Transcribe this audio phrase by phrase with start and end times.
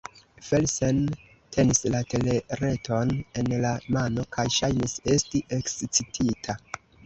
[0.45, 1.01] Felsen
[1.57, 3.13] tenis la telereton
[3.43, 6.61] en la mano kaj ŝajnis esti ekscitita.